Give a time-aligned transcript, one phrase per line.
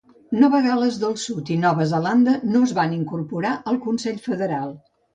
[0.43, 4.79] Nova Gal·les del Sud i Nova Zelanda no es van incorporar al Consell Federal.